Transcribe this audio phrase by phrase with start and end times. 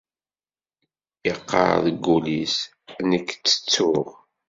[1.29, 2.55] Iqqar deg wul-is:
[3.09, 4.07] "Nekk ttettuɣ."